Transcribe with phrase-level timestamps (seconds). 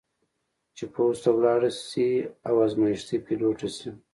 [0.75, 2.09] چې پوځ ته ولاړه شي
[2.47, 3.89] او ازمېښتي پیلوټه شي.